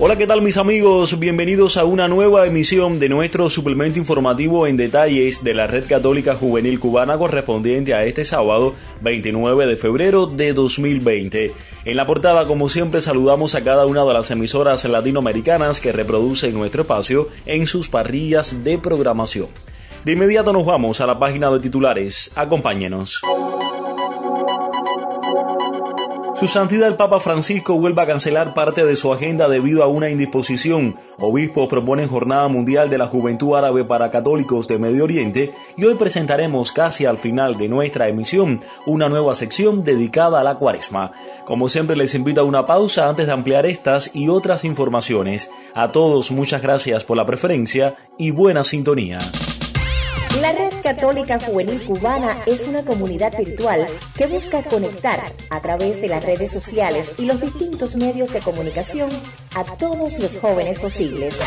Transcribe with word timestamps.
Hola, 0.00 0.16
¿qué 0.16 0.28
tal 0.28 0.42
mis 0.42 0.58
amigos? 0.58 1.18
Bienvenidos 1.18 1.76
a 1.76 1.84
una 1.84 2.06
nueva 2.06 2.46
emisión 2.46 3.00
de 3.00 3.08
nuestro 3.08 3.50
suplemento 3.50 3.98
informativo 3.98 4.68
en 4.68 4.76
detalles 4.76 5.42
de 5.42 5.54
la 5.54 5.66
Red 5.66 5.88
Católica 5.88 6.36
Juvenil 6.36 6.78
Cubana 6.78 7.18
correspondiente 7.18 7.94
a 7.94 8.04
este 8.04 8.24
sábado 8.24 8.76
29 9.00 9.66
de 9.66 9.76
febrero 9.76 10.26
de 10.26 10.52
2020. 10.52 11.52
En 11.84 11.96
la 11.96 12.06
portada, 12.06 12.46
como 12.46 12.68
siempre, 12.68 13.00
saludamos 13.00 13.56
a 13.56 13.64
cada 13.64 13.86
una 13.86 14.04
de 14.04 14.12
las 14.12 14.30
emisoras 14.30 14.84
latinoamericanas 14.84 15.80
que 15.80 15.90
reproducen 15.90 16.54
nuestro 16.54 16.82
espacio 16.82 17.28
en 17.44 17.66
sus 17.66 17.88
parrillas 17.88 18.62
de 18.62 18.78
programación. 18.78 19.48
De 20.04 20.12
inmediato 20.12 20.52
nos 20.52 20.64
vamos 20.64 21.00
a 21.00 21.06
la 21.08 21.18
página 21.18 21.50
de 21.50 21.58
titulares. 21.58 22.30
Acompáñenos. 22.36 23.20
Su 26.38 26.46
Santidad 26.46 26.86
el 26.86 26.94
Papa 26.94 27.18
Francisco 27.18 27.80
vuelve 27.80 28.00
a 28.00 28.06
cancelar 28.06 28.54
parte 28.54 28.84
de 28.84 28.94
su 28.94 29.12
agenda 29.12 29.48
debido 29.48 29.82
a 29.82 29.88
una 29.88 30.08
indisposición. 30.08 30.94
Obispos 31.18 31.66
proponen 31.66 32.06
Jornada 32.08 32.46
Mundial 32.46 32.88
de 32.88 32.96
la 32.96 33.08
Juventud 33.08 33.56
Árabe 33.56 33.84
para 33.84 34.12
Católicos 34.12 34.68
de 34.68 34.78
Medio 34.78 35.02
Oriente 35.02 35.52
y 35.76 35.84
hoy 35.84 35.96
presentaremos 35.96 36.70
casi 36.70 37.06
al 37.06 37.18
final 37.18 37.58
de 37.58 37.68
nuestra 37.68 38.06
emisión 38.06 38.60
una 38.86 39.08
nueva 39.08 39.34
sección 39.34 39.82
dedicada 39.82 40.38
a 40.38 40.44
la 40.44 40.58
cuaresma. 40.58 41.10
Como 41.44 41.68
siempre 41.68 41.96
les 41.96 42.14
invito 42.14 42.42
a 42.42 42.44
una 42.44 42.66
pausa 42.66 43.08
antes 43.08 43.26
de 43.26 43.32
ampliar 43.32 43.66
estas 43.66 44.14
y 44.14 44.28
otras 44.28 44.64
informaciones. 44.64 45.50
A 45.74 45.90
todos 45.90 46.30
muchas 46.30 46.62
gracias 46.62 47.02
por 47.02 47.16
la 47.16 47.26
preferencia 47.26 47.96
y 48.16 48.30
buena 48.30 48.62
sintonía. 48.62 49.18
La 50.40 50.52
Red 50.52 50.82
Católica 50.84 51.40
Juvenil 51.40 51.80
Cubana 51.80 52.38
es 52.46 52.68
una 52.68 52.84
comunidad 52.84 53.36
virtual 53.36 53.88
que 54.16 54.28
busca 54.28 54.62
conectar 54.62 55.20
a 55.50 55.60
través 55.60 56.00
de 56.00 56.08
las 56.08 56.24
redes 56.24 56.52
sociales 56.52 57.12
y 57.18 57.24
los 57.24 57.40
distintos 57.40 57.96
medios 57.96 58.32
de 58.32 58.38
comunicación 58.38 59.10
a 59.56 59.64
todos 59.64 60.16
los 60.20 60.38
jóvenes 60.38 60.78
posibles. 60.78 61.40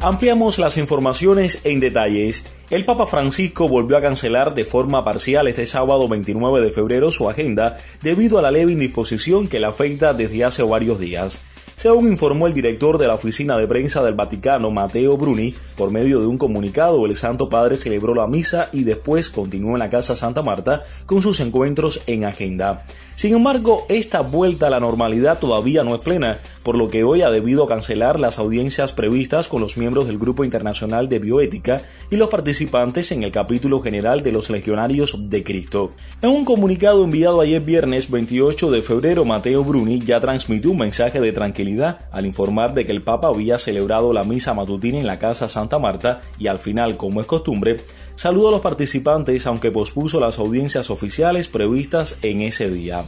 Ampliamos 0.00 0.58
las 0.58 0.76
informaciones 0.76 1.60
en 1.62 1.78
detalles. 1.78 2.44
El 2.70 2.84
Papa 2.84 3.06
Francisco 3.06 3.68
volvió 3.68 3.96
a 3.96 4.02
cancelar 4.02 4.54
de 4.54 4.64
forma 4.64 5.04
parcial 5.04 5.46
este 5.46 5.66
sábado 5.66 6.08
29 6.08 6.62
de 6.62 6.70
febrero 6.72 7.12
su 7.12 7.30
agenda 7.30 7.76
debido 8.02 8.38
a 8.38 8.42
la 8.42 8.50
leve 8.50 8.72
indisposición 8.72 9.46
que 9.46 9.60
le 9.60 9.66
afecta 9.66 10.14
desde 10.14 10.44
hace 10.44 10.64
varios 10.64 10.98
días. 10.98 11.40
Según 11.84 12.10
informó 12.10 12.46
el 12.46 12.54
director 12.54 12.96
de 12.96 13.06
la 13.06 13.12
oficina 13.12 13.58
de 13.58 13.68
prensa 13.68 14.02
del 14.02 14.14
Vaticano, 14.14 14.70
Matteo 14.70 15.18
Bruni, 15.18 15.54
por 15.76 15.90
medio 15.90 16.18
de 16.18 16.26
un 16.26 16.38
comunicado, 16.38 17.04
el 17.04 17.14
Santo 17.14 17.50
Padre 17.50 17.76
celebró 17.76 18.14
la 18.14 18.26
misa 18.26 18.70
y 18.72 18.84
después 18.84 19.28
continuó 19.28 19.72
en 19.72 19.80
la 19.80 19.90
Casa 19.90 20.16
Santa 20.16 20.40
Marta 20.40 20.82
con 21.04 21.20
sus 21.20 21.40
encuentros 21.40 22.00
en 22.06 22.24
agenda. 22.24 22.86
Sin 23.16 23.34
embargo, 23.34 23.84
esta 23.90 24.22
vuelta 24.22 24.68
a 24.68 24.70
la 24.70 24.80
normalidad 24.80 25.38
todavía 25.38 25.84
no 25.84 25.94
es 25.94 26.00
plena, 26.00 26.38
por 26.64 26.76
lo 26.76 26.88
que 26.88 27.04
hoy 27.04 27.22
ha 27.22 27.30
debido 27.30 27.66
cancelar 27.66 28.18
las 28.18 28.38
audiencias 28.38 28.92
previstas 28.92 29.46
con 29.46 29.60
los 29.60 29.76
miembros 29.76 30.06
del 30.06 30.18
Grupo 30.18 30.44
Internacional 30.44 31.08
de 31.08 31.18
Bioética 31.20 31.82
y 32.10 32.16
los 32.16 32.30
participantes 32.30 33.12
en 33.12 33.22
el 33.22 33.30
capítulo 33.30 33.80
general 33.80 34.22
de 34.22 34.32
los 34.32 34.50
Legionarios 34.50 35.30
de 35.30 35.44
Cristo. 35.44 35.90
En 36.22 36.30
un 36.30 36.44
comunicado 36.44 37.04
enviado 37.04 37.40
ayer 37.40 37.60
viernes 37.60 38.10
28 38.10 38.70
de 38.70 38.82
febrero, 38.82 39.24
Mateo 39.24 39.62
Bruni 39.62 40.00
ya 40.00 40.18
transmitió 40.20 40.70
un 40.70 40.78
mensaje 40.78 41.20
de 41.20 41.32
tranquilidad 41.32 42.08
al 42.10 42.24
informar 42.24 42.72
de 42.72 42.86
que 42.86 42.92
el 42.92 43.02
Papa 43.02 43.28
había 43.28 43.58
celebrado 43.58 44.12
la 44.14 44.24
misa 44.24 44.54
matutina 44.54 44.98
en 44.98 45.06
la 45.06 45.18
Casa 45.18 45.48
Santa 45.48 45.78
Marta 45.78 46.22
y 46.38 46.46
al 46.46 46.58
final, 46.58 46.96
como 46.96 47.20
es 47.20 47.26
costumbre, 47.26 47.76
saludó 48.16 48.48
a 48.48 48.52
los 48.52 48.60
participantes 48.60 49.46
aunque 49.46 49.70
pospuso 49.70 50.18
las 50.18 50.38
audiencias 50.38 50.88
oficiales 50.88 51.48
previstas 51.48 52.16
en 52.22 52.40
ese 52.40 52.70
día. 52.70 53.04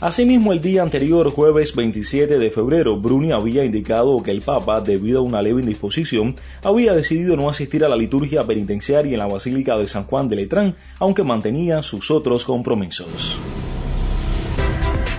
Asimismo, 0.00 0.52
el 0.52 0.60
día 0.60 0.82
anterior, 0.82 1.30
jueves 1.30 1.74
27 1.76 2.38
de 2.38 2.50
febrero, 2.50 2.98
Bruni 2.98 3.32
había 3.32 3.64
indicado 3.64 4.22
que 4.22 4.32
el 4.32 4.42
Papa, 4.42 4.80
debido 4.80 5.20
a 5.20 5.22
una 5.22 5.40
leve 5.40 5.60
indisposición, 5.60 6.34
había 6.62 6.94
decidido 6.94 7.36
no 7.36 7.48
asistir 7.48 7.84
a 7.84 7.88
la 7.88 7.96
liturgia 7.96 8.44
penitenciaria 8.44 9.12
en 9.12 9.18
la 9.18 9.28
Basílica 9.28 9.78
de 9.78 9.86
San 9.86 10.04
Juan 10.04 10.28
de 10.28 10.36
Letrán, 10.36 10.74
aunque 10.98 11.22
mantenía 11.22 11.82
sus 11.82 12.10
otros 12.10 12.44
compromisos. 12.44 13.38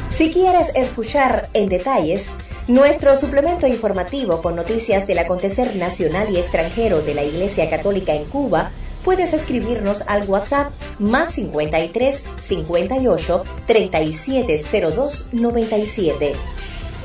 Si 0.09 0.31
quieres 0.31 0.71
escuchar 0.75 1.49
en 1.53 1.69
detalles 1.69 2.27
nuestro 2.67 3.15
suplemento 3.15 3.67
informativo 3.67 4.41
con 4.41 4.55
noticias 4.55 5.07
del 5.07 5.19
acontecer 5.19 5.75
nacional 5.75 6.27
y 6.31 6.37
extranjero 6.37 7.01
de 7.01 7.13
la 7.13 7.23
Iglesia 7.23 7.69
Católica 7.69 8.13
en 8.13 8.25
Cuba, 8.25 8.71
puedes 9.05 9.33
escribirnos 9.33 10.01
al 10.07 10.27
WhatsApp 10.27 10.73
más 10.99 11.33
53 11.35 12.23
58 12.41 13.43
3702 13.67 15.27
97. 15.31 16.33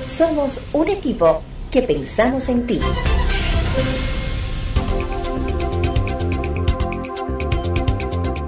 Somos 0.07 0.65
un 0.73 0.89
equipo 0.89 1.43
que 1.71 1.83
pensamos 1.83 2.49
en 2.49 2.67
ti. 2.67 2.81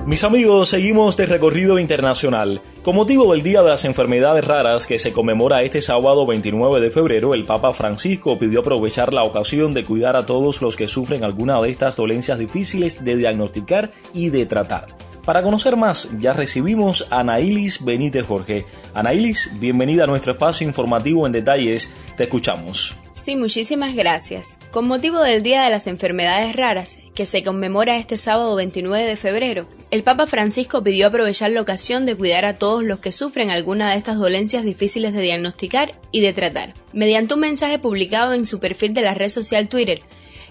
Mis 0.07 0.25
amigos, 0.25 0.71
seguimos 0.71 1.17
de 1.17 1.27
recorrido 1.27 1.79
internacional. 1.79 2.61
Con 2.83 2.97
motivo 2.97 3.33
del 3.33 3.45
Día 3.45 3.63
de 3.63 3.69
las 3.69 3.85
Enfermedades 3.85 4.45
Raras 4.45 4.89
que 4.89 4.99
se 4.99 5.13
conmemora 5.13 5.63
este 5.63 5.81
sábado 5.81 6.27
29 6.27 6.81
de 6.81 6.91
febrero, 6.91 7.33
el 7.33 7.45
Papa 7.45 7.73
Francisco 7.73 8.41
pidió 8.41 8.59
aprovechar 8.59 9.15
la 9.15 9.23
ocasión 9.23 9.73
de 9.73 9.85
cuidar 9.85 10.17
a 10.17 10.27
todos 10.27 10.61
los 10.61 10.75
que 10.75 10.89
sufren 10.89 11.23
alguna 11.23 11.61
de 11.61 11.71
estas 11.71 11.95
dolencias 11.95 12.41
difíciles 12.41 13.05
de 13.05 13.17
diagnosticar 13.17 13.93
y 14.13 14.31
de 14.31 14.47
tratar. 14.47 14.89
Para 15.25 15.45
conocer 15.45 15.77
más, 15.77 16.09
ya 16.19 16.33
recibimos 16.33 17.07
a 17.11 17.21
Anailis 17.21 17.85
Benítez 17.85 18.27
Jorge. 18.27 18.67
Anailis, 18.95 19.53
bienvenida 19.61 20.03
a 20.03 20.09
nuestro 20.09 20.33
espacio 20.33 20.67
informativo 20.67 21.25
en 21.25 21.31
detalles. 21.31 21.89
Te 22.17 22.25
escuchamos. 22.25 22.97
Sí, 23.23 23.37
muchísimas 23.37 23.95
gracias. 23.95 24.57
Con 24.73 24.89
motivo 24.89 25.21
del 25.21 25.45
Día 25.45 25.63
de 25.63 25.71
las 25.71 25.87
Enfermedades 25.87 26.57
Raras, 26.57 26.99
que 27.15 27.25
se 27.25 27.45
conmemora 27.45 27.97
este 27.97 28.17
sábado 28.17 28.57
29 28.57 29.05
de 29.05 29.15
febrero, 29.15 29.69
el 29.93 30.03
Papa 30.03 30.27
Francisco 30.27 30.83
pidió 30.83 31.07
aprovechar 31.07 31.53
la 31.53 31.61
ocasión 31.61 32.05
de 32.05 32.17
cuidar 32.17 32.45
a 32.45 32.59
todos 32.59 32.83
los 32.83 32.99
que 32.99 33.13
sufren 33.13 33.51
alguna 33.51 33.93
de 33.93 33.99
estas 33.99 34.19
dolencias 34.19 34.65
difíciles 34.65 35.13
de 35.13 35.21
diagnosticar 35.21 35.95
y 36.11 36.21
de 36.21 36.33
tratar. 36.33 36.75
Mediante 36.93 37.35
un 37.35 37.41
mensaje 37.41 37.79
publicado 37.79 38.35
en 38.35 38.45
su 38.45 38.59
perfil 38.59 38.93
de 38.93 39.03
la 39.03 39.15
red 39.15 39.31
social 39.31 39.69
Twitter, 39.69 40.03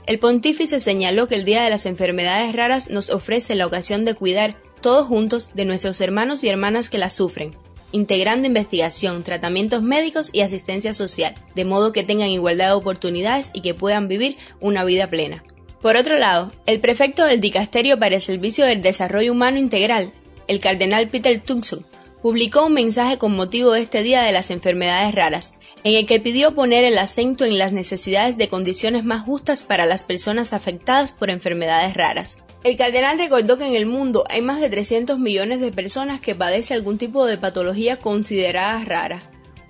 el 0.05 0.17
pontífice 0.19 0.79
señaló 0.79 1.27
que 1.27 1.35
el 1.35 1.43
Día 1.43 1.63
de 1.63 1.71
las 1.71 1.85
Enfermedades 1.85 2.55
Raras 2.55 2.89
nos 2.89 3.09
ofrece 3.09 3.55
la 3.55 3.67
ocasión 3.67 4.05
de 4.05 4.13
cuidar 4.13 4.55
todos 4.79 5.07
juntos 5.07 5.49
de 5.55 5.65
nuestros 5.65 5.99
hermanos 5.99 6.41
y 6.45 6.47
hermanas 6.47 6.89
que 6.89 6.99
las 6.99 7.11
sufren, 7.11 7.51
integrando 7.91 8.47
investigación, 8.47 9.23
tratamientos 9.23 9.81
médicos 9.83 10.29
y 10.33 10.41
asistencia 10.41 10.93
social, 10.93 11.35
de 11.55 11.65
modo 11.65 11.91
que 11.91 12.03
tengan 12.03 12.29
igualdad 12.29 12.67
de 12.67 12.73
oportunidades 12.73 13.51
y 13.53 13.61
que 13.61 13.73
puedan 13.73 14.07
vivir 14.07 14.37
una 14.59 14.83
vida 14.83 15.09
plena. 15.09 15.43
Por 15.81 15.95
otro 15.95 16.17
lado, 16.17 16.51
el 16.67 16.79
prefecto 16.79 17.25
del 17.25 17.41
Dicasterio 17.41 17.97
para 17.97 18.15
el 18.15 18.21
Servicio 18.21 18.65
del 18.65 18.81
Desarrollo 18.81 19.31
Humano 19.31 19.57
Integral, 19.57 20.13
el 20.47 20.59
cardenal 20.59 21.09
Peter 21.09 21.41
Tuxon, 21.41 21.85
publicó 22.21 22.67
un 22.67 22.73
mensaje 22.73 23.17
con 23.17 23.35
motivo 23.35 23.71
de 23.71 23.81
este 23.81 24.03
Día 24.03 24.21
de 24.21 24.31
las 24.31 24.51
Enfermedades 24.51 25.15
Raras, 25.15 25.53
en 25.83 25.95
el 25.95 26.05
que 26.05 26.19
pidió 26.19 26.53
poner 26.53 26.83
el 26.83 26.97
acento 26.97 27.45
en 27.45 27.57
las 27.57 27.73
necesidades 27.73 28.37
de 28.37 28.47
condiciones 28.47 29.03
más 29.03 29.25
justas 29.25 29.63
para 29.63 29.87
las 29.87 30.03
personas 30.03 30.53
afectadas 30.53 31.11
por 31.11 31.31
enfermedades 31.31 31.95
raras. 31.95 32.37
El 32.63 32.77
cardenal 32.77 33.17
recordó 33.17 33.57
que 33.57 33.65
en 33.65 33.75
el 33.75 33.87
mundo 33.87 34.23
hay 34.29 34.41
más 34.41 34.61
de 34.61 34.69
300 34.69 35.17
millones 35.17 35.61
de 35.61 35.71
personas 35.71 36.21
que 36.21 36.35
padecen 36.35 36.77
algún 36.77 36.99
tipo 36.99 37.25
de 37.25 37.39
patología 37.39 37.97
considerada 37.97 38.83
rara, 38.85 39.23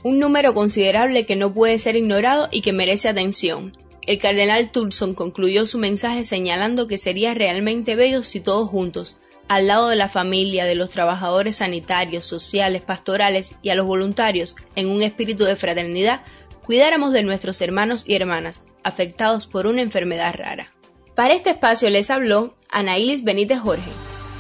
un 0.03 0.19
número 0.19 0.53
considerable 0.53 1.25
que 1.25 1.38
no 1.38 1.53
puede 1.53 1.79
ser 1.79 1.95
ignorado 1.95 2.49
y 2.51 2.61
que 2.61 2.73
merece 2.73 3.07
atención. 3.07 3.77
El 4.07 4.17
cardenal 4.17 4.71
Tulson 4.71 5.13
concluyó 5.13 5.65
su 5.67 5.77
mensaje 5.77 6.25
señalando 6.25 6.88
que 6.88 6.97
sería 6.97 7.33
realmente 7.33 7.95
bello 7.95 8.23
si 8.23 8.41
todos 8.41 8.67
juntos, 8.69 9.15
al 9.47 9.67
lado 9.67 9.87
de 9.87 9.95
la 9.95 10.09
familia, 10.09 10.65
de 10.65 10.75
los 10.75 10.89
trabajadores 10.89 11.57
sanitarios, 11.57 12.25
sociales, 12.25 12.81
pastorales 12.81 13.55
y 13.61 13.69
a 13.69 13.75
los 13.75 13.85
voluntarios, 13.85 14.55
en 14.75 14.89
un 14.89 15.01
espíritu 15.01 15.45
de 15.45 15.55
fraternidad, 15.55 16.23
cuidáramos 16.65 17.13
de 17.13 17.23
nuestros 17.23 17.61
hermanos 17.61 18.03
y 18.05 18.15
hermanas 18.15 18.61
afectados 18.83 19.47
por 19.47 19.67
una 19.67 19.81
enfermedad 19.81 20.33
rara. 20.35 20.73
Para 21.15 21.33
este 21.33 21.51
espacio 21.51 21.89
les 21.89 22.09
habló 22.09 22.55
Anailis 22.71 23.25
Benítez 23.25 23.59
Jorge. 23.59 23.91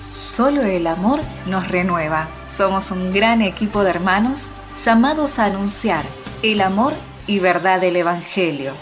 Solo 0.09 0.61
el 0.61 0.87
amor 0.87 1.19
nos 1.47 1.67
renueva. 1.67 2.29
Somos 2.49 2.89
un 2.91 3.13
gran 3.13 3.41
equipo 3.41 3.83
de 3.83 3.89
hermanos 3.89 4.47
llamados 4.83 5.37
a 5.37 5.45
anunciar 5.45 6.05
el 6.41 6.61
amor 6.61 6.93
y 7.27 7.39
verdad 7.39 7.81
del 7.81 7.97
Evangelio. 7.97 8.73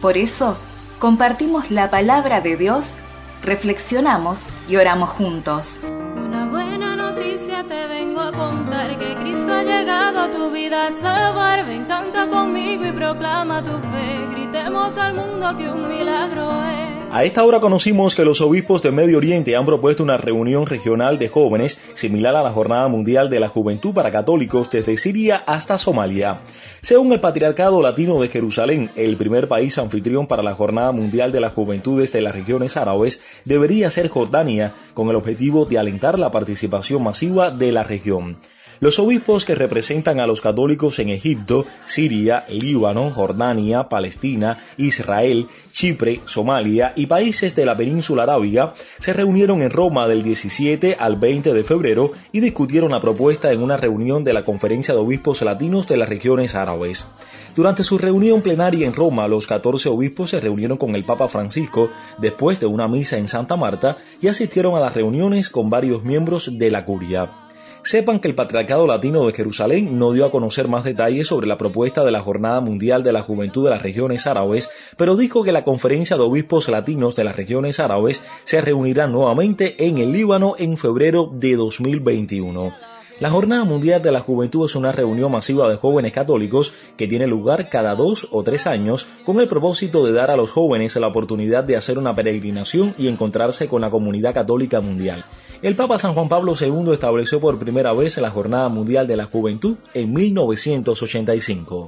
Por 0.00 0.16
eso, 0.16 0.56
compartimos 1.00 1.72
la 1.72 1.90
palabra 1.90 2.40
de 2.40 2.56
Dios, 2.56 2.94
reflexionamos 3.42 4.46
y 4.68 4.76
oramos 4.76 5.10
juntos. 5.10 5.80
Una 6.16 6.46
buena 6.46 6.94
noticia 6.94 7.64
te 7.64 7.86
vengo 7.88 8.20
a 8.20 8.32
contar 8.32 8.96
que 8.96 9.16
Cristo 9.16 9.52
ha 9.52 9.64
llegado 9.64 10.20
a 10.20 10.30
tu 10.30 10.52
vida 10.52 10.86
a 10.86 10.92
salvar. 10.92 11.66
Ven, 11.66 11.84
canta 11.86 12.28
conmigo 12.28 12.86
y 12.86 12.92
proclama 12.92 13.60
tu 13.60 13.72
fe. 13.72 14.28
Gritemos 14.30 14.96
al 14.98 15.14
mundo 15.14 15.56
que 15.56 15.68
un 15.68 15.88
milagro 15.88 16.52
es. 16.64 16.93
A 17.14 17.22
esta 17.22 17.44
hora 17.44 17.60
conocimos 17.60 18.16
que 18.16 18.24
los 18.24 18.40
obispos 18.40 18.82
de 18.82 18.90
Medio 18.90 19.18
Oriente 19.18 19.54
han 19.54 19.64
propuesto 19.64 20.02
una 20.02 20.16
reunión 20.16 20.66
regional 20.66 21.16
de 21.16 21.28
jóvenes 21.28 21.80
similar 21.94 22.34
a 22.34 22.42
la 22.42 22.50
Jornada 22.50 22.88
Mundial 22.88 23.30
de 23.30 23.38
la 23.38 23.46
Juventud 23.48 23.94
para 23.94 24.10
Católicos 24.10 24.68
desde 24.68 24.96
Siria 24.96 25.36
hasta 25.46 25.78
Somalia. 25.78 26.40
Según 26.82 27.12
el 27.12 27.20
Patriarcado 27.20 27.80
Latino 27.80 28.20
de 28.20 28.30
Jerusalén, 28.30 28.90
el 28.96 29.16
primer 29.16 29.46
país 29.46 29.78
anfitrión 29.78 30.26
para 30.26 30.42
la 30.42 30.54
Jornada 30.54 30.90
Mundial 30.90 31.30
de 31.30 31.38
las 31.38 31.52
Juventudes 31.52 32.10
de 32.10 32.20
las 32.20 32.34
regiones 32.34 32.76
árabes 32.76 33.22
debería 33.44 33.92
ser 33.92 34.08
Jordania, 34.08 34.74
con 34.92 35.08
el 35.08 35.14
objetivo 35.14 35.66
de 35.66 35.78
alentar 35.78 36.18
la 36.18 36.32
participación 36.32 37.04
masiva 37.04 37.52
de 37.52 37.70
la 37.70 37.84
región. 37.84 38.38
Los 38.84 38.98
obispos 38.98 39.46
que 39.46 39.54
representan 39.54 40.20
a 40.20 40.26
los 40.26 40.42
católicos 40.42 40.98
en 40.98 41.08
Egipto, 41.08 41.64
Siria, 41.86 42.44
Líbano, 42.50 43.10
Jordania, 43.10 43.88
Palestina, 43.88 44.58
Israel, 44.76 45.46
Chipre, 45.72 46.20
Somalia 46.26 46.92
y 46.94 47.06
países 47.06 47.56
de 47.56 47.64
la 47.64 47.78
península 47.78 48.24
arábiga 48.24 48.74
se 49.00 49.14
reunieron 49.14 49.62
en 49.62 49.70
Roma 49.70 50.06
del 50.06 50.22
17 50.22 50.98
al 51.00 51.16
20 51.16 51.54
de 51.54 51.64
febrero 51.64 52.10
y 52.30 52.40
discutieron 52.40 52.90
la 52.90 53.00
propuesta 53.00 53.52
en 53.52 53.62
una 53.62 53.78
reunión 53.78 54.22
de 54.22 54.34
la 54.34 54.44
Conferencia 54.44 54.92
de 54.92 55.00
Obispos 55.00 55.40
Latinos 55.40 55.88
de 55.88 55.96
las 55.96 56.10
regiones 56.10 56.54
árabes. 56.54 57.08
Durante 57.56 57.84
su 57.84 57.96
reunión 57.96 58.42
plenaria 58.42 58.86
en 58.86 58.92
Roma, 58.92 59.28
los 59.28 59.46
14 59.46 59.88
obispos 59.88 60.28
se 60.28 60.40
reunieron 60.40 60.76
con 60.76 60.94
el 60.94 61.06
Papa 61.06 61.28
Francisco 61.28 61.88
después 62.18 62.60
de 62.60 62.66
una 62.66 62.86
misa 62.86 63.16
en 63.16 63.28
Santa 63.28 63.56
Marta 63.56 63.96
y 64.20 64.28
asistieron 64.28 64.76
a 64.76 64.80
las 64.80 64.94
reuniones 64.94 65.48
con 65.48 65.70
varios 65.70 66.04
miembros 66.04 66.58
de 66.58 66.70
la 66.70 66.84
curia. 66.84 67.43
Sepan 67.84 68.18
que 68.18 68.28
el 68.28 68.34
Patriarcado 68.34 68.86
Latino 68.86 69.26
de 69.26 69.34
Jerusalén 69.34 69.98
no 69.98 70.12
dio 70.12 70.24
a 70.24 70.30
conocer 70.30 70.68
más 70.68 70.84
detalles 70.84 71.26
sobre 71.26 71.46
la 71.46 71.58
propuesta 71.58 72.02
de 72.02 72.10
la 72.10 72.20
Jornada 72.20 72.62
Mundial 72.62 73.02
de 73.02 73.12
la 73.12 73.20
Juventud 73.20 73.64
de 73.64 73.70
las 73.70 73.82
Regiones 73.82 74.26
Árabes, 74.26 74.70
pero 74.96 75.16
dijo 75.16 75.44
que 75.44 75.52
la 75.52 75.64
Conferencia 75.64 76.16
de 76.16 76.22
Obispos 76.22 76.70
Latinos 76.70 77.14
de 77.14 77.24
las 77.24 77.36
Regiones 77.36 77.80
Árabes 77.80 78.22
se 78.44 78.62
reunirá 78.62 79.06
nuevamente 79.06 79.86
en 79.86 79.98
el 79.98 80.12
Líbano 80.12 80.54
en 80.58 80.78
febrero 80.78 81.28
de 81.30 81.56
2021. 81.56 82.93
La 83.20 83.30
Jornada 83.30 83.62
Mundial 83.62 84.02
de 84.02 84.10
la 84.10 84.18
Juventud 84.18 84.66
es 84.66 84.74
una 84.74 84.90
reunión 84.90 85.30
masiva 85.30 85.68
de 85.68 85.76
jóvenes 85.76 86.12
católicos 86.12 86.72
que 86.96 87.06
tiene 87.06 87.28
lugar 87.28 87.68
cada 87.70 87.94
dos 87.94 88.26
o 88.32 88.42
tres 88.42 88.66
años 88.66 89.06
con 89.24 89.38
el 89.38 89.46
propósito 89.46 90.04
de 90.04 90.12
dar 90.12 90.32
a 90.32 90.36
los 90.36 90.50
jóvenes 90.50 90.96
la 90.96 91.06
oportunidad 91.06 91.62
de 91.62 91.76
hacer 91.76 91.96
una 91.96 92.16
peregrinación 92.16 92.92
y 92.98 93.06
encontrarse 93.06 93.68
con 93.68 93.82
la 93.82 93.90
comunidad 93.90 94.34
católica 94.34 94.80
mundial. 94.80 95.24
El 95.62 95.76
Papa 95.76 95.98
San 95.98 96.14
Juan 96.14 96.28
Pablo 96.28 96.54
II 96.60 96.92
estableció 96.92 97.40
por 97.40 97.56
primera 97.60 97.92
vez 97.92 98.18
la 98.18 98.30
Jornada 98.30 98.68
Mundial 98.68 99.06
de 99.06 99.16
la 99.16 99.26
Juventud 99.26 99.76
en 99.94 100.12
1985. 100.12 101.86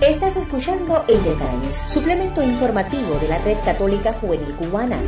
Estás 0.00 0.36
escuchando 0.36 1.04
En 1.08 1.22
Detalles, 1.24 1.74
suplemento 1.74 2.44
informativo 2.44 3.18
de 3.20 3.28
la 3.28 3.38
Red 3.42 3.56
Católica 3.64 4.12
Juvenil 4.12 4.54
Cubana. 4.54 5.00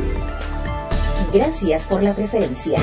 Gracias 1.33 1.87
por 1.87 2.03
la 2.03 2.13
preferencia. 2.13 2.77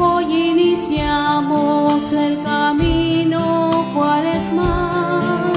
Hoy 0.00 0.32
iniciamos 0.32 2.12
el 2.12 2.40
camino 2.44 3.84
cuaresmal. 3.92 5.52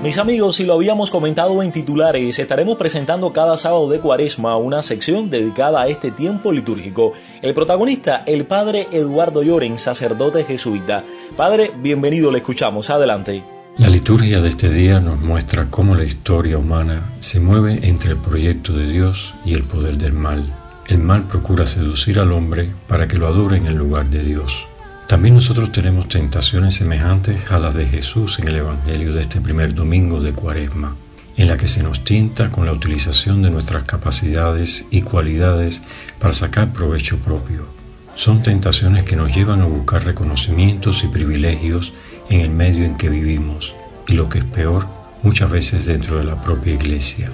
Mis 0.00 0.16
amigos, 0.18 0.54
si 0.56 0.64
lo 0.64 0.74
habíamos 0.74 1.10
comentado 1.10 1.60
en 1.60 1.72
titulares, 1.72 2.38
estaremos 2.38 2.76
presentando 2.76 3.32
cada 3.32 3.56
sábado 3.56 3.88
de 3.88 3.98
cuaresma 3.98 4.56
una 4.56 4.80
sección 4.84 5.28
dedicada 5.28 5.82
a 5.82 5.88
este 5.88 6.12
tiempo 6.12 6.52
litúrgico. 6.52 7.14
El 7.42 7.52
protagonista, 7.52 8.22
el 8.26 8.46
padre 8.46 8.86
Eduardo 8.92 9.42
Lloren, 9.42 9.80
sacerdote 9.80 10.44
jesuita. 10.44 11.02
Padre, 11.36 11.72
bienvenido, 11.76 12.30
le 12.30 12.38
escuchamos. 12.38 12.90
Adelante. 12.90 13.42
La 13.78 13.88
liturgia 13.88 14.40
de 14.40 14.50
este 14.50 14.68
día 14.68 15.00
nos 15.00 15.20
muestra 15.20 15.66
cómo 15.68 15.96
la 15.96 16.04
historia 16.04 16.58
humana 16.58 17.10
se 17.18 17.40
mueve 17.40 17.80
entre 17.82 18.12
el 18.12 18.18
proyecto 18.18 18.72
de 18.72 18.86
Dios 18.86 19.34
y 19.44 19.54
el 19.54 19.64
poder 19.64 19.96
del 19.96 20.12
mal. 20.12 20.63
El 20.86 20.98
mal 20.98 21.22
procura 21.24 21.66
seducir 21.66 22.18
al 22.18 22.30
hombre 22.30 22.68
para 22.86 23.08
que 23.08 23.16
lo 23.16 23.26
adore 23.26 23.56
en 23.56 23.66
el 23.66 23.74
lugar 23.74 24.10
de 24.10 24.22
Dios. 24.22 24.66
También 25.08 25.34
nosotros 25.34 25.72
tenemos 25.72 26.08
tentaciones 26.08 26.74
semejantes 26.74 27.50
a 27.50 27.58
las 27.58 27.74
de 27.74 27.86
Jesús 27.86 28.38
en 28.38 28.48
el 28.48 28.56
Evangelio 28.56 29.14
de 29.14 29.22
este 29.22 29.40
primer 29.40 29.74
domingo 29.74 30.20
de 30.20 30.32
Cuaresma, 30.32 30.94
en 31.36 31.48
la 31.48 31.56
que 31.56 31.68
se 31.68 31.82
nos 31.82 32.04
tienta 32.04 32.50
con 32.50 32.66
la 32.66 32.72
utilización 32.72 33.40
de 33.40 33.50
nuestras 33.50 33.84
capacidades 33.84 34.84
y 34.90 35.00
cualidades 35.00 35.82
para 36.18 36.34
sacar 36.34 36.72
provecho 36.72 37.18
propio. 37.18 37.66
Son 38.14 38.42
tentaciones 38.42 39.04
que 39.04 39.16
nos 39.16 39.34
llevan 39.34 39.62
a 39.62 39.66
buscar 39.66 40.04
reconocimientos 40.04 41.02
y 41.02 41.08
privilegios 41.08 41.94
en 42.28 42.40
el 42.40 42.50
medio 42.50 42.84
en 42.84 42.96
que 42.96 43.08
vivimos, 43.08 43.74
y 44.06 44.14
lo 44.14 44.28
que 44.28 44.38
es 44.38 44.44
peor, 44.44 44.86
muchas 45.22 45.50
veces 45.50 45.86
dentro 45.86 46.18
de 46.18 46.24
la 46.24 46.42
propia 46.42 46.74
iglesia. 46.74 47.30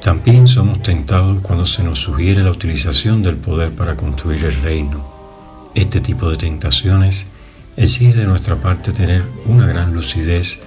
También 0.00 0.48
somos 0.48 0.82
tentados 0.82 1.40
cuando 1.42 1.66
se 1.66 1.82
nos 1.82 1.98
sugiere 1.98 2.42
la 2.42 2.50
utilización 2.50 3.22
del 3.22 3.36
poder 3.36 3.70
para 3.72 3.96
construir 3.96 4.44
el 4.44 4.62
reino 4.62 5.20
este 5.74 6.00
tipo 6.00 6.28
de 6.28 6.36
tentaciones 6.36 7.26
exige 7.76 8.14
de 8.14 8.26
nuestra 8.26 8.56
parte 8.56 8.92
tener 8.92 9.22
una 9.46 9.66
gran 9.66 9.94
lucidez 9.94 10.58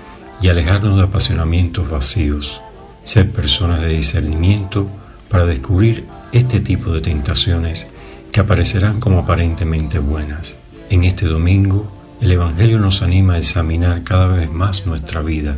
y 0.42 0.48
alejarnos 0.48 0.98
de 0.98 1.04
apasionamientos 1.04 1.90
vacíos, 1.90 2.62
ser 3.04 3.30
personas 3.32 3.82
de 3.82 3.90
discernimiento 3.90 4.88
para 5.30 5.46
descubrir 5.46 6.06
este 6.32 6.62
tipo 6.62 6.92
de 6.94 7.02
tentaciones 7.02 7.88
que 8.32 8.40
aparecerán 8.40 9.00
como 9.00 9.20
aparentemente 9.20 10.00
buenas. 10.00 10.56
En 10.90 11.04
este 11.04 11.26
domingo, 11.26 11.92
el 12.22 12.32
Evangelio 12.32 12.80
nos 12.80 13.02
anima 13.02 13.34
a 13.34 13.40
examinar 13.40 14.04
cada 14.04 14.28
vez 14.30 14.50
más 14.50 14.86
nuestra 14.86 15.22
vida 15.22 15.56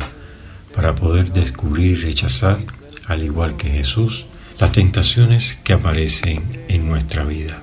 para 0.74 0.94
poder 0.94 1.32
descubrir 1.32 1.92
y 1.92 2.02
rechazar, 2.02 2.58
al 3.06 3.22
igual 3.22 3.56
que 3.56 3.70
Jesús, 3.70 4.26
las 4.58 4.72
tentaciones 4.72 5.56
que 5.64 5.72
aparecen 5.72 6.64
en 6.68 6.88
nuestra 6.88 7.24
vida. 7.24 7.60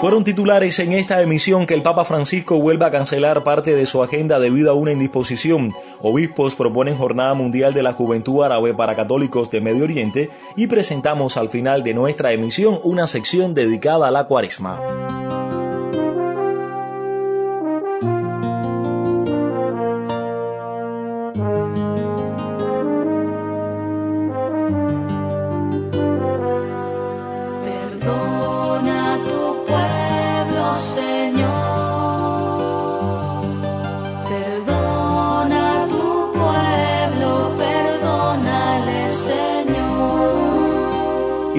Fueron 0.00 0.24
titulares 0.24 0.78
en 0.78 0.92
esta 0.92 1.22
emisión 1.22 1.66
que 1.66 1.72
el 1.72 1.82
Papa 1.82 2.04
Francisco 2.04 2.60
vuelve 2.60 2.84
a 2.84 2.90
cancelar 2.90 3.44
parte 3.44 3.74
de 3.74 3.86
su 3.86 4.02
agenda 4.02 4.38
debido 4.38 4.70
a 4.70 4.74
una 4.74 4.92
indisposición. 4.92 5.72
Obispos 6.02 6.54
proponen 6.54 6.96
Jornada 6.96 7.32
Mundial 7.32 7.72
de 7.72 7.82
la 7.82 7.94
Juventud 7.94 8.44
Árabe 8.44 8.74
para 8.74 8.94
Católicos 8.94 9.50
de 9.50 9.62
Medio 9.62 9.84
Oriente 9.84 10.28
y 10.54 10.66
presentamos 10.66 11.38
al 11.38 11.48
final 11.48 11.82
de 11.82 11.94
nuestra 11.94 12.32
emisión 12.32 12.78
una 12.82 13.06
sección 13.06 13.54
dedicada 13.54 14.08
a 14.08 14.10
la 14.10 14.24
cuaresma. 14.24 15.15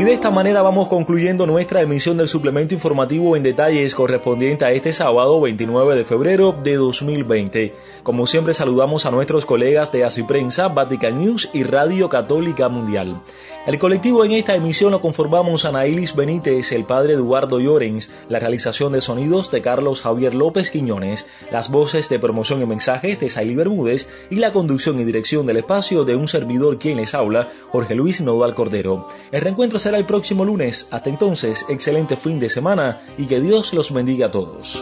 De 0.04 0.14
esta 0.14 0.30
manera 0.30 0.62
vamos 0.62 0.90
concluyendo 0.90 1.48
nuestra 1.48 1.82
emisión 1.82 2.18
del 2.18 2.28
suplemento 2.28 2.76
informativo 2.76 3.36
en 3.36 3.42
detalles 3.42 3.96
correspondiente 3.96 4.64
a 4.64 4.72
este 4.72 4.94
sábado 4.94 5.42
29 5.42 5.96
de 5.96 6.06
febrero 6.06 6.52
de 6.52 6.76
2020. 6.76 7.74
Como 8.04 8.28
siempre 8.28 8.54
saludamos 8.54 9.08
a 9.08 9.12
nuestros 9.12 9.48
colegas 9.48 9.92
de 9.92 10.04
Así 10.04 10.22
Prensa, 10.22 10.68
Vatican 10.68 11.20
News 11.20 11.50
y 11.52 11.64
Radio 11.64 12.10
Católica 12.10 12.70
Mundial. 12.70 13.22
El 13.68 13.80
colectivo 13.80 14.24
en 14.24 14.32
esta 14.32 14.56
emisión 14.56 14.92
lo 14.92 15.02
conformamos 15.02 15.66
Anailis 15.66 16.16
Benítez, 16.16 16.72
el 16.72 16.86
padre 16.86 17.16
Eduardo 17.16 17.60
Llorens, 17.60 18.10
la 18.30 18.40
realización 18.40 18.94
de 18.94 19.02
sonidos 19.02 19.52
de 19.52 19.62
Carlos 19.62 20.02
Javier 20.02 20.34
López 20.34 20.72
Quiñones, 20.72 21.28
las 21.52 21.70
voces 21.70 22.08
de 22.08 22.18
promoción 22.18 22.62
y 22.62 22.66
mensajes 22.66 23.20
de 23.20 23.30
Saily 23.30 23.56
Bermúdez 23.56 24.08
y 24.30 24.36
la 24.36 24.54
conducción 24.54 24.98
y 25.02 25.04
dirección 25.04 25.46
del 25.46 25.58
espacio 25.58 26.06
de 26.06 26.16
un 26.16 26.30
servidor 26.30 26.80
quien 26.80 26.96
les 26.96 27.14
habla, 27.14 27.50
Jorge 27.70 27.94
Luis 27.94 28.22
Nodal 28.22 28.56
Cordero. 28.56 29.10
El 29.34 29.42
reencuentro 29.42 29.80
será 29.80 29.98
el 29.98 30.06
próximo 30.06 30.46
lunes. 30.46 30.88
Hasta 30.90 31.10
entonces, 31.10 31.66
excelente 31.68 32.16
fin 32.16 32.40
de 32.40 32.48
semana 32.48 33.02
y 33.18 33.26
que 33.26 33.42
Dios 33.42 33.74
los 33.74 33.94
bendiga 33.94 34.28
a 34.28 34.32
todos. 34.32 34.82